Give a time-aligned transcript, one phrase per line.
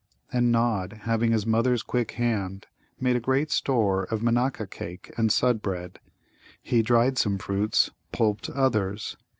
[0.33, 2.65] And Nod, having his mother's quick hand,
[2.99, 5.99] made a great store of Manaka cake and Sudd bread.
[6.59, 9.15] He dried some fruits, pulped others.